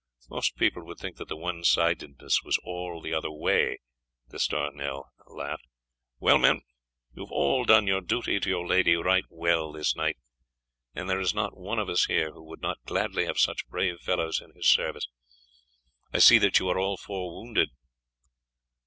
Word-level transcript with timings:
"Most 0.31 0.55
people 0.57 0.83
would 0.87 0.97
think 0.97 1.17
that 1.17 1.27
the 1.27 1.35
one 1.37 1.63
sidedness 1.63 2.41
was 2.41 2.57
all 2.63 3.01
the 3.03 3.13
other 3.13 3.29
way," 3.29 3.77
D'Estournel 4.31 5.11
laughed. 5.27 5.67
"Well, 6.17 6.39
men, 6.39 6.61
you 7.13 7.21
have 7.23 7.31
all 7.31 7.65
done 7.65 7.85
your 7.85 8.01
duty 8.01 8.39
to 8.39 8.49
your 8.49 8.65
lady 8.65 8.95
right 8.95 9.25
well 9.29 9.71
this 9.71 9.95
night, 9.95 10.17
and 10.95 11.07
there 11.07 11.19
is 11.19 11.35
not 11.35 11.55
one 11.55 11.77
of 11.77 11.87
us 11.87 12.05
here 12.05 12.31
who 12.31 12.41
would 12.45 12.61
not 12.63 12.81
gladly 12.87 13.25
have 13.27 13.37
such 13.37 13.67
brave 13.67 13.99
fellows 13.99 14.41
in 14.41 14.55
his 14.55 14.67
service. 14.67 15.07
I 16.11 16.17
see 16.17 16.39
that 16.39 16.57
you 16.57 16.67
are 16.69 16.79
all 16.79 16.97
four 16.97 17.35
wounded." 17.39 17.69